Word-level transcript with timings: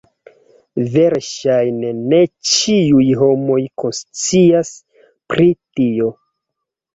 Verŝajne 0.93 1.91
ne 2.13 2.21
ĉiuj 2.53 3.03
homoj 3.19 3.59
konscias 3.83 4.73
pri 5.35 5.47
tio. 5.61 6.11